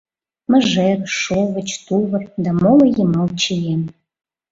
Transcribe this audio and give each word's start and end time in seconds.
Мыжер, 0.51 0.99
шовыч, 1.19 1.69
тувыр 1.85 2.23
да 2.43 2.51
моло 2.61 2.85
йымал 2.97 3.29
чием. 3.41 3.81